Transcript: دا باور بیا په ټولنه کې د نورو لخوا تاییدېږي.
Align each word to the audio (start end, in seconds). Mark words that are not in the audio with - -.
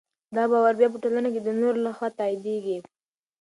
دا 0.35 0.43
باور 0.51 0.73
بیا 0.79 0.87
په 0.93 0.97
ټولنه 1.03 1.29
کې 1.33 1.41
د 1.43 1.49
نورو 1.61 1.79
لخوا 1.85 2.07
تاییدېږي. 2.19 2.77